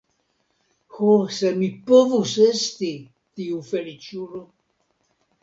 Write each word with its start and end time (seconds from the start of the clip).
Ho, 0.95 1.09
se 1.39 1.51
mi 1.59 1.67
povus 1.91 2.33
esti 2.47 2.91
tiu 3.43 3.61
feliĉulo! 3.71 4.43